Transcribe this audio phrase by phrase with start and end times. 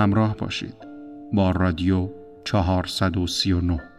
[0.00, 0.74] همراه باشید
[1.32, 2.08] با رادیو
[2.44, 3.89] 439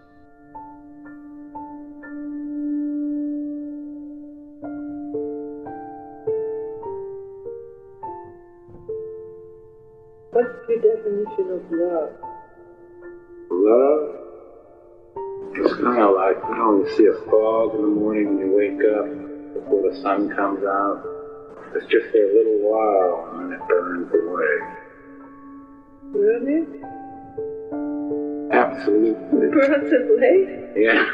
[28.72, 29.48] Absolutely.
[29.52, 30.72] Burns?
[30.76, 31.06] Yeah.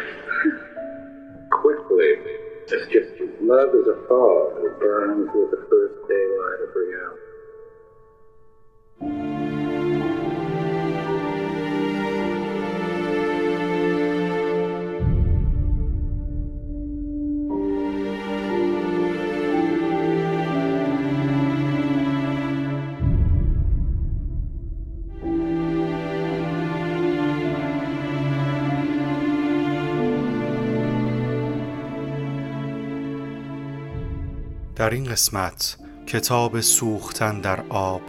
[1.52, 2.14] Quickly.
[2.70, 3.10] It's just
[3.42, 4.60] love is a fog.
[4.64, 5.97] It burns with the first
[34.88, 38.02] در این قسمت کتاب سوختن در آب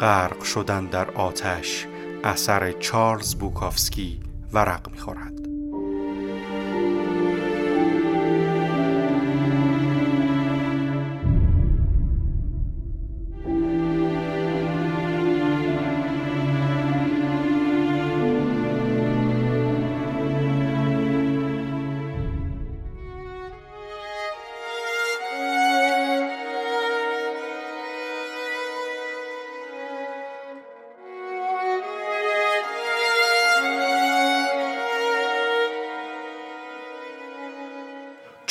[0.00, 1.86] غرق شدن در آتش
[2.24, 4.20] اثر چارلز بوکافسکی
[4.52, 5.41] ورق می‌خورد.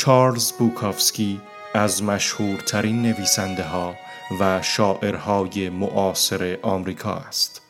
[0.01, 1.41] چارلز بوکافسکی
[1.73, 3.95] از مشهورترین نویسنده ها
[4.39, 7.61] و شاعرهای معاصر آمریکا است.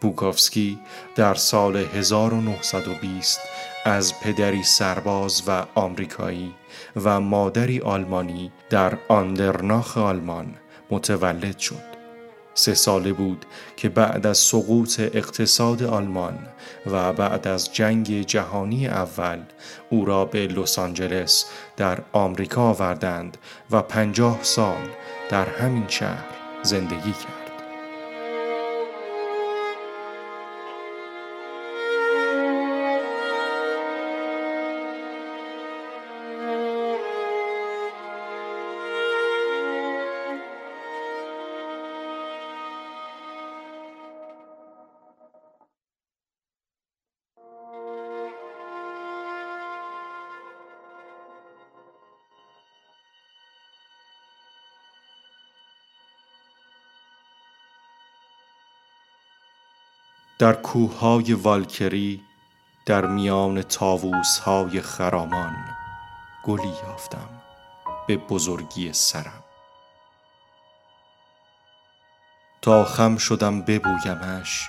[0.00, 0.78] بوکافسکی
[1.16, 3.40] در سال 1920
[3.84, 6.54] از پدری سرباز و آمریکایی
[6.96, 10.54] و مادری آلمانی در آندرناخ آلمان
[10.90, 11.95] متولد شد.
[12.58, 13.46] سه ساله بود
[13.76, 16.38] که بعد از سقوط اقتصاد آلمان
[16.86, 19.38] و بعد از جنگ جهانی اول
[19.90, 21.44] او را به لس آنجلس
[21.76, 23.38] در آمریکا آوردند
[23.70, 24.88] و پنجاه سال
[25.28, 26.24] در همین شهر
[26.62, 27.35] زندگی کرد.
[60.38, 62.22] در کوههای والکری
[62.86, 65.56] در میان تاووسهای خرامان
[66.44, 67.28] گلی یافتم
[68.06, 69.44] به بزرگی سرم.
[72.62, 74.68] تا خم شدم ببویمش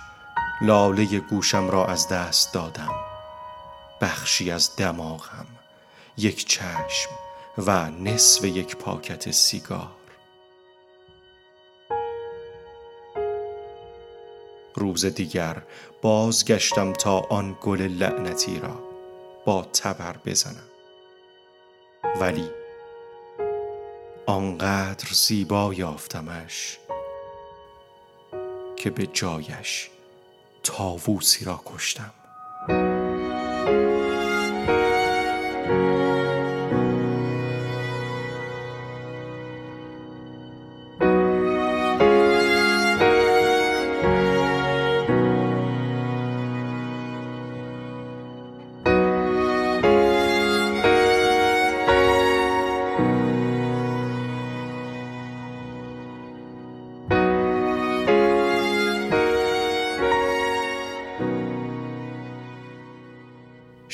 [0.62, 2.96] لاله گوشم را از دست دادم.
[4.02, 5.48] بخشی از دماغم
[6.18, 7.10] یک چشم
[7.58, 9.97] و نصف یک پاکت سیگار.
[14.78, 15.62] روز دیگر
[16.02, 18.80] بازگشتم تا آن گل لعنتی را
[19.46, 20.70] با تبر بزنم.
[22.20, 22.50] ولی
[24.26, 26.78] آنقدر زیبا یافتمش
[28.76, 29.90] که به جایش
[30.64, 32.14] تاووسی را کشتم.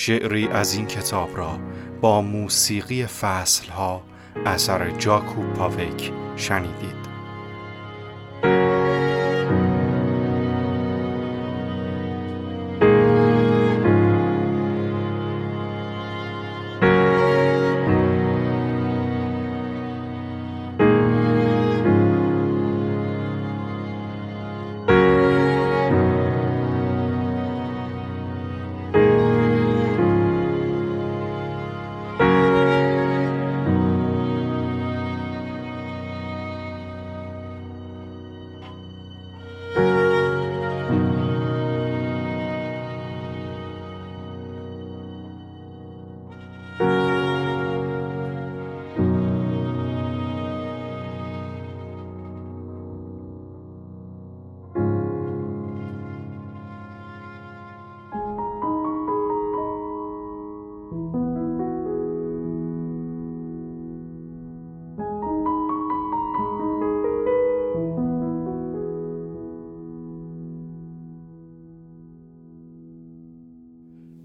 [0.06, 1.60] شعری از این کتاب را
[2.02, 4.04] با موسیقی فصلها
[4.46, 7.12] اثر جاکوب پاوک شنیدید.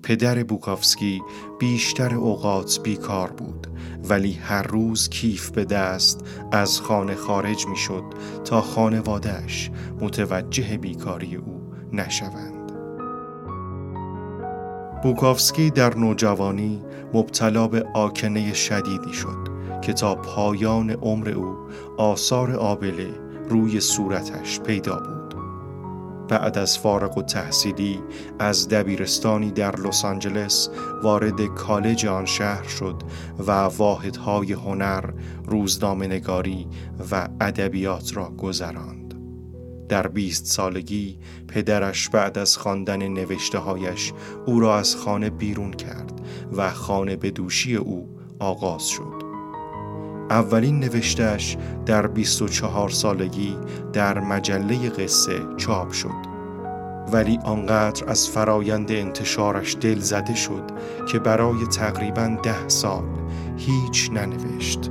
[0.09, 1.23] پدر بوکافسکی
[1.59, 3.67] بیشتر اوقات بیکار بود
[4.09, 8.05] ولی هر روز کیف به دست از خانه خارج می شد
[8.45, 9.71] تا خانوادهش
[10.01, 12.73] متوجه بیکاری او نشوند.
[15.03, 16.83] بوکافسکی در نوجوانی
[17.15, 19.49] مبتلا به آکنه شدیدی شد
[19.83, 21.57] که تا پایان عمر او
[21.97, 23.11] آثار آبله
[23.49, 25.18] روی صورتش پیدا بود.
[26.29, 28.01] بعد از فارغ و تحصیلی
[28.39, 30.69] از دبیرستانی در لس آنجلس
[31.03, 33.03] وارد کالج آن شهر شد
[33.47, 35.05] و واحدهای هنر،
[35.47, 36.67] روزنامه‌نگاری
[37.11, 39.15] و ادبیات را گذراند.
[39.89, 44.13] در بیست سالگی پدرش بعد از خواندن نوشته هایش
[44.47, 46.21] او را از خانه بیرون کرد
[46.57, 48.09] و خانه به دوشی او
[48.39, 49.28] آغاز شد.
[50.31, 53.57] اولین نوشتهش در 24 سالگی
[53.93, 56.29] در مجله قصه چاپ شد
[57.13, 60.63] ولی آنقدر از فرایند انتشارش دل زده شد
[61.09, 63.05] که برای تقریبا ده سال
[63.57, 64.91] هیچ ننوشت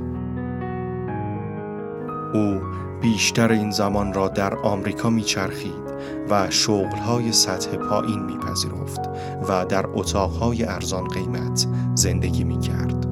[2.34, 2.60] او
[3.00, 5.88] بیشتر این زمان را در آمریکا میچرخید
[6.30, 9.00] و شغلهای سطح پایین میپذیرفت
[9.48, 13.07] و در اتاقهای ارزان قیمت زندگی می‌کرد.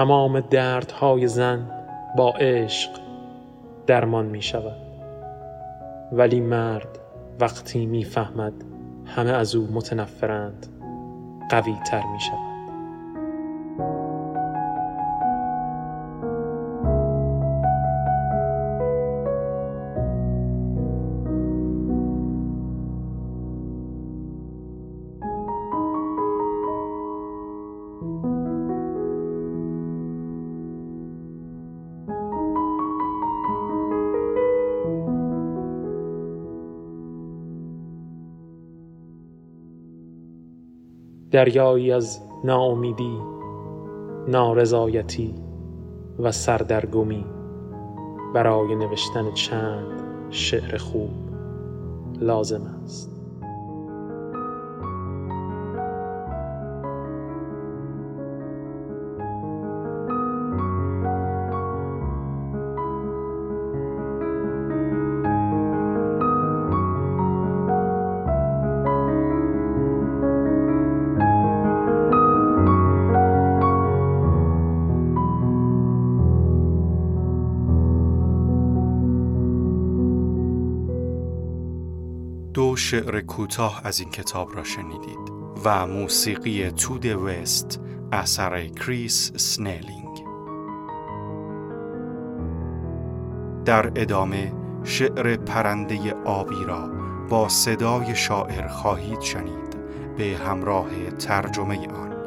[0.00, 1.70] تمام دردهای زن
[2.16, 2.90] با عشق
[3.86, 4.76] درمان می شود.
[6.12, 6.98] ولی مرد
[7.40, 8.52] وقتی می‌فهمد
[9.06, 10.66] همه از او متنفرند
[11.50, 12.49] قوی تر می شود.
[41.30, 43.18] دریایی از ناامیدی
[44.28, 45.34] نارضایتی
[46.18, 47.24] و سردرگمی
[48.34, 51.10] برای نوشتن چند شعر خوب
[52.20, 53.19] لازم است.
[82.76, 85.32] شعر کوتاه از این کتاب را شنیدید
[85.64, 87.80] و موسیقی تود وست
[88.12, 90.24] اثر کریس سنیلینگ.
[93.64, 94.52] در ادامه
[94.84, 96.90] شعر پرنده آبی را
[97.28, 99.76] با صدای شاعر خواهید شنید
[100.16, 102.19] به همراه ترجمه آن.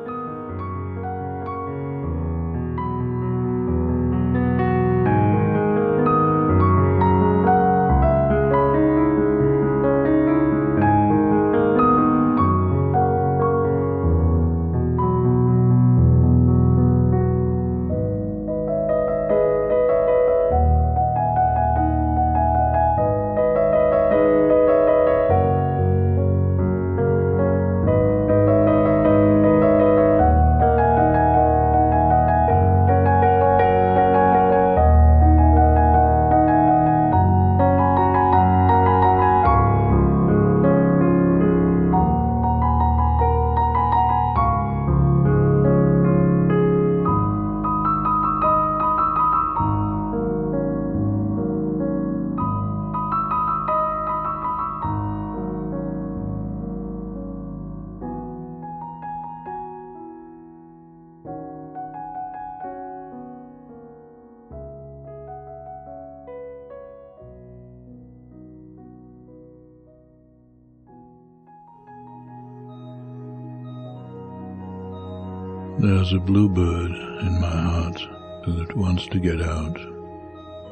[75.96, 78.02] There's a bluebird in my heart
[78.48, 79.76] that wants to get out,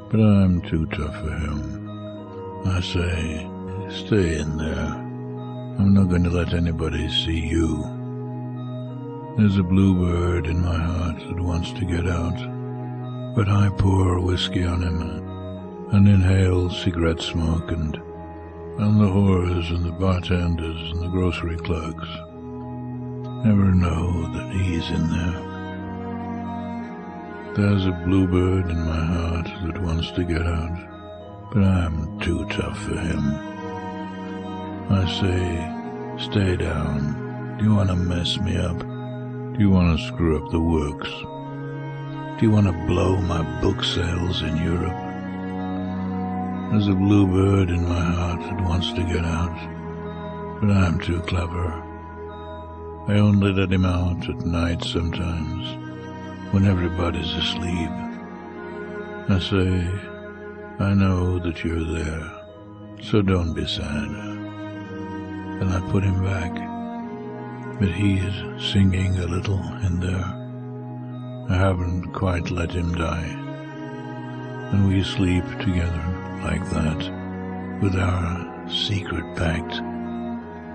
[0.10, 2.66] but I'm too tough for him.
[2.66, 3.48] I say,
[4.04, 4.92] stay in there.
[5.78, 7.84] I'm not going to let anybody see you.
[9.38, 14.66] There's a bluebird in my heart that wants to get out, but I pour whiskey
[14.66, 15.02] on him
[15.92, 22.10] and inhale cigarette smoke and, and the whores and the bartenders and the grocery clerks
[23.44, 25.42] never know that he's in there.
[27.56, 32.78] There's a bluebird in my heart that wants to get out, but I'm too tough
[32.84, 33.34] for him.
[34.92, 37.58] I say, stay down.
[37.58, 38.78] Do you want to mess me up?
[38.78, 41.10] Do you want to screw up the works?
[42.40, 44.98] Do you want to blow my book sales in Europe?
[46.72, 51.91] There's a bluebird in my heart that wants to get out, but I'm too clever.
[53.08, 55.76] I only let him out at night sometimes,
[56.54, 57.90] when everybody's asleep.
[59.28, 59.88] I say,
[60.80, 62.32] I know that you're there,
[63.02, 64.10] so don't be sad.
[65.62, 66.54] And I put him back,
[67.80, 68.34] but he's
[68.72, 70.38] singing a little in there.
[71.50, 73.38] I haven't quite let him die.
[74.72, 79.74] And we sleep together like that, with our secret pact.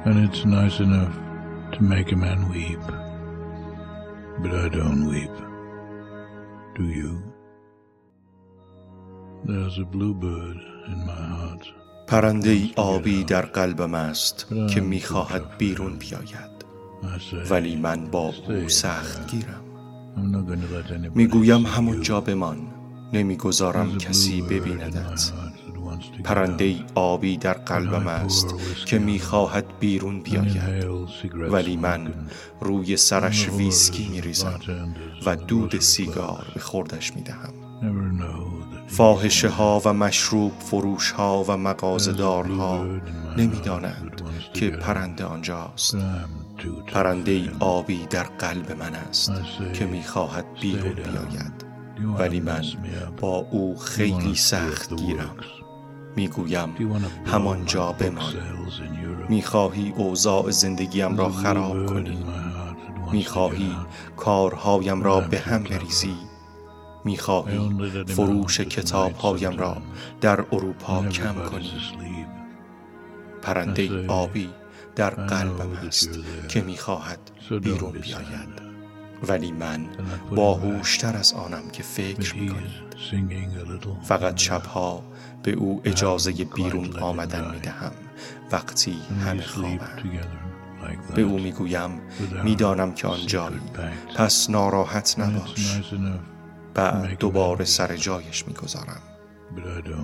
[0.07, 1.17] And it's nice enough
[1.75, 2.85] to make a man weep.
[4.43, 5.37] But I don't weep.
[6.77, 7.13] Do you?
[9.49, 10.59] There's a bluebird
[10.93, 11.65] in my heart.
[12.07, 16.65] پرنده ای آبی در قلبم است که می‌خواهد بیرون بیاید
[17.51, 19.63] ولی من با او سخت گیرم
[21.15, 22.25] می‌گویم see همونجا you.
[22.25, 22.59] بمان
[23.13, 25.33] نمی‌گذارم کسی ببیندت
[26.25, 28.55] پرنده آبی در قلبم است
[28.87, 30.87] که می‌خواهد بیرون بیاید.
[31.35, 32.13] ولی من
[32.61, 34.61] روی سرش ویسکی میریزم
[35.27, 37.53] و دود سیگار به خوردش می‌دهم.
[38.89, 42.87] فاحشه ها و مشروب فروش ها و مغازدارها
[43.37, 44.23] نمی‌دانند
[44.55, 45.97] که پرنده آنجاست.
[46.87, 49.33] پرنده آبی در قلب من است
[49.73, 51.67] که می‌خواهد بیرون بیاید.
[52.19, 52.63] ولی من
[53.21, 55.37] با او خیلی سخت گیرم.
[56.17, 56.75] می‌گویم
[57.27, 58.35] همانجا بمان.
[59.29, 62.25] می‌خواهی اوضاع زندگیم را خراب کنی.
[63.13, 63.77] می‌خواهی
[64.17, 66.17] کارهایم را به هم بریزی.
[67.05, 67.71] می‌خواهی
[68.07, 69.77] فروش کتابهایم را
[70.21, 71.73] در اروپا کم کنی.
[73.43, 74.51] پرنده آبی
[74.97, 76.19] در قلبم است
[76.49, 77.19] که می‌خواهد
[77.63, 78.66] بیرون بیاید.
[79.23, 79.87] ولی من
[80.35, 82.87] باهوشتر از آنم که فکر می‌کنید
[84.03, 85.03] فقط شبها
[85.43, 87.93] به او اجازه بیرون آمدن می‌دهم.
[88.53, 88.97] وقتی
[89.27, 90.03] همه خوابند.
[91.15, 91.91] به او می‌گویم
[92.45, 93.61] می‌دانم که آنجایی
[94.17, 95.83] پس ناراحت نباش.
[96.75, 99.01] بعد دوباره سر جایش می‌گذارم.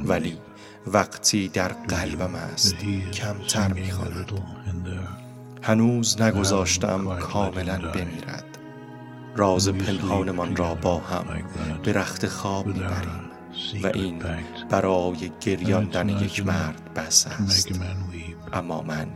[0.05, 0.39] ولی
[0.87, 2.77] وقتی در قلبم است
[3.13, 4.33] کمتر می‌خواند
[5.63, 8.52] هنوز نگذاشتم کاملا بمیرد.
[9.37, 11.25] راز پنهانمان را با هم
[11.85, 13.33] به رخت خواب می‌بریم
[13.83, 14.23] و این
[14.71, 17.81] برای گریاندن یک مرد بس است.
[18.53, 19.07] اما من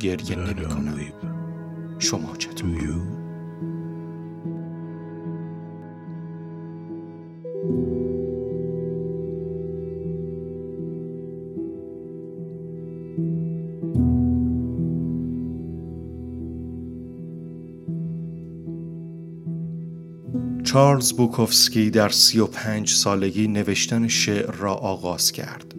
[0.00, 0.98] گریه نمی کنم
[1.98, 3.17] شما چطور؟
[20.68, 25.74] چارلز بوکوفسکی در سی و پنج سالگی نوشتن شعر را آغاز کرد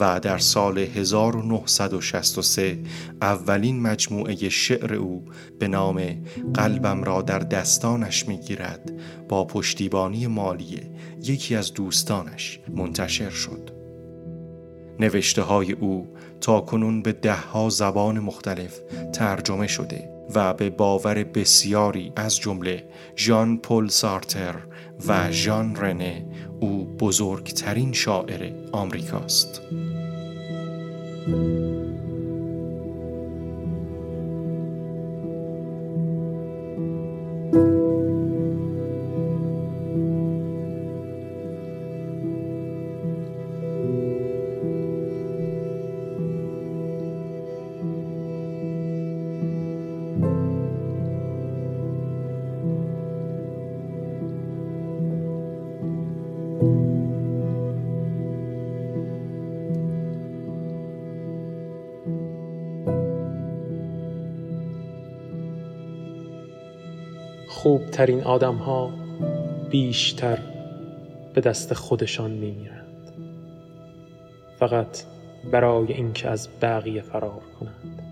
[0.00, 2.78] و در سال 1963
[3.22, 5.24] اولین مجموعه شعر او
[5.58, 6.24] به نام
[6.54, 8.92] قلبم را در دستانش می‌گیرد
[9.28, 10.80] با پشتیبانی مالی
[11.22, 13.70] یکی از دوستانش منتشر شد.
[15.00, 18.80] نوشته های او تا کنون به دهها زبان مختلف
[19.12, 22.84] ترجمه شده و به باور بسیاری از جمله
[23.16, 24.54] ژان پل سارتر
[25.08, 26.26] و ژان رنه
[26.60, 29.60] او بزرگترین شاعر آمریکاست.
[31.26, 31.38] thank
[37.56, 37.83] you
[67.64, 68.90] خوبترین آدم ها
[69.70, 70.38] بیشتر
[71.34, 73.12] به دست خودشان میمیرند.
[74.58, 75.02] فقط
[75.52, 78.02] برای اینکه از بقیه فرار کنند.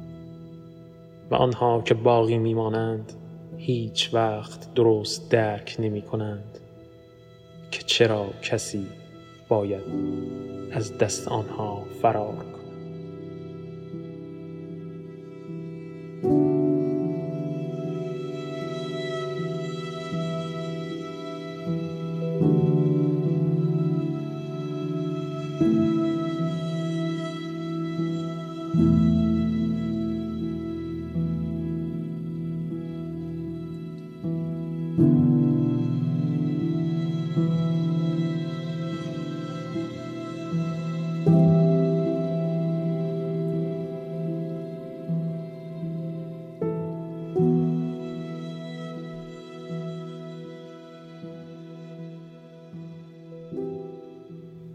[1.31, 3.13] و آنها که باقی میمانند
[3.57, 6.59] هیچ وقت درست درک نمی کنند
[7.71, 8.87] که چرا کسی
[9.49, 9.83] باید
[10.73, 12.35] از دست آنها فرار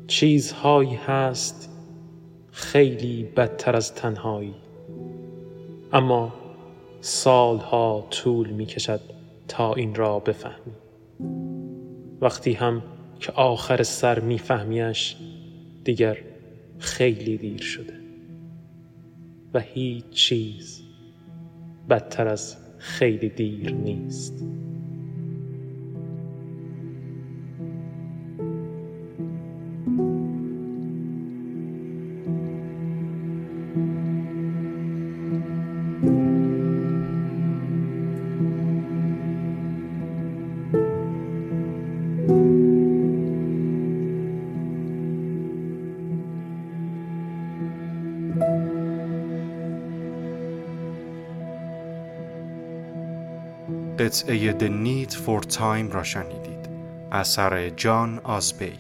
[0.08, 1.70] چیزهایی هست
[2.52, 4.56] خیلی بدتر از تنهایی.
[5.94, 6.34] اما
[7.02, 9.02] سالها طول می کشد
[9.48, 10.74] تا این را بفهمی.
[12.22, 12.84] وقتی هم
[13.20, 15.16] که آخر سر میفهمیش
[15.84, 16.18] دیگر
[16.80, 17.94] خیلی دیر شده.
[19.54, 20.82] و هیچ چیز
[21.90, 24.44] بدتر از خیلی دیر نیست.
[54.08, 56.70] قطعه The Need for Time را شنیدید.
[57.12, 58.74] اثر جان آزبی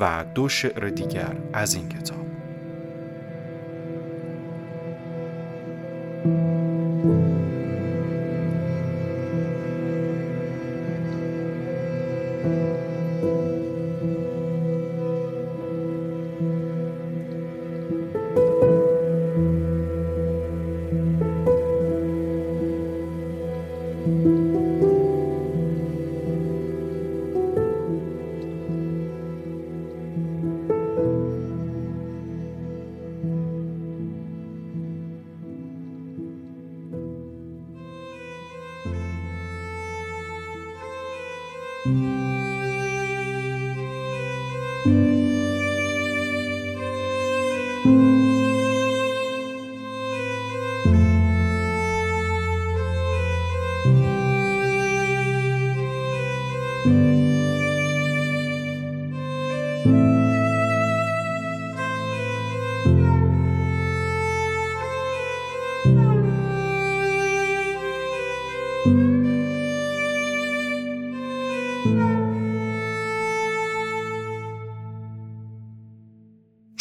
[0.00, 2.23] و دو شعر دیگر از این کتاب.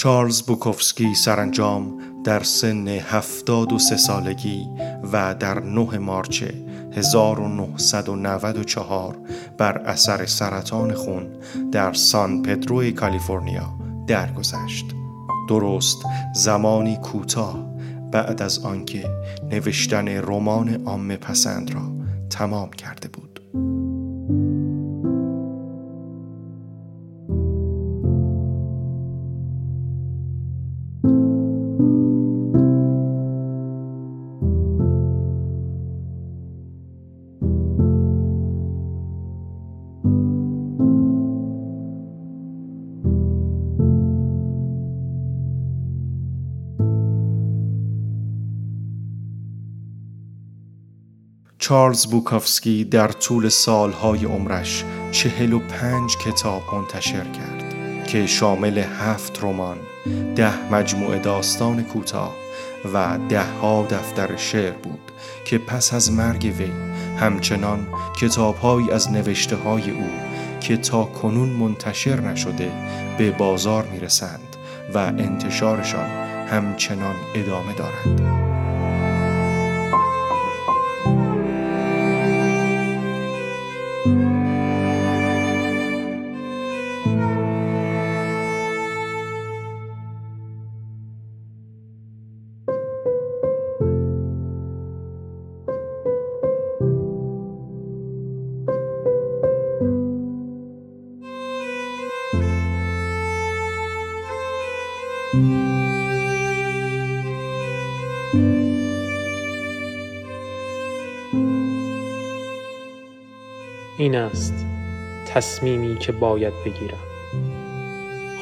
[0.04, 4.70] چارلز بوکوفسکی سرانجام در سن هفتاد و سه سالگی
[5.14, 6.44] و در 9 مارچ
[6.92, 9.18] 1994
[9.58, 11.28] بر اثر سرطان خون
[11.72, 13.74] در سان پدرو کالیفرنیا
[14.08, 14.86] درگذشت.
[15.50, 15.98] درست
[16.36, 17.73] زمانی کوتاه
[18.14, 19.10] بعد از آنکه
[19.52, 21.82] نوشتن رمان عام پسند را
[22.30, 23.43] تمام کرده بود.
[51.74, 57.64] چارلز بوکافسکی در طول سالهای عمرش چهل و پنج کتاب منتشر کرد
[58.08, 59.78] که شامل هفت رمان،
[60.36, 62.34] ده مجموعه داستان کوتاه
[62.94, 65.12] و ده ها دفتر شعر بود
[65.46, 66.72] که پس از مرگ وی
[67.18, 67.88] همچنان
[68.22, 70.10] کتابهایی از نوشته های او
[70.62, 72.72] که تا کنون منتشر نشده
[73.18, 74.56] به بازار می‌رسند
[74.94, 76.10] و انتشارشان
[76.48, 78.33] همچنان ادامه دارند.
[114.04, 114.66] این است
[115.28, 116.98] تصمیمی که باید بگیرم.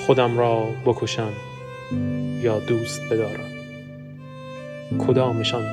[0.06, 1.34] خودم را بکشم
[2.42, 3.52] یا دوست بدارم.
[5.08, 5.66] کدامشان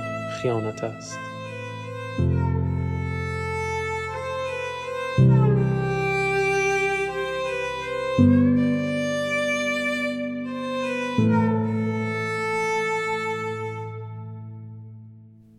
[0.43, 1.19] خیانت است؟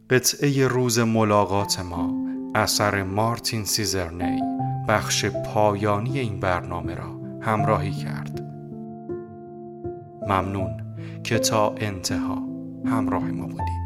[0.09, 2.18] قطعه روز ملاقات ما.
[2.55, 4.41] اثر مارتین سیزرنی
[4.87, 8.41] بخش پایانی این برنامه را همراهی کرد.
[10.27, 10.81] ممنون
[11.23, 12.43] که تا انتها
[12.85, 13.78] همراه ما بودید.